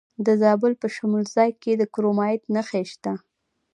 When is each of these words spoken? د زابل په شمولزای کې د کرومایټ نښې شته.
د 0.25 0.27
زابل 0.41 0.73
په 0.81 0.87
شمولزای 0.95 1.49
کې 1.61 1.71
د 1.77 1.83
کرومایټ 1.93 2.41
نښې 2.53 2.83
شته. 2.91 3.13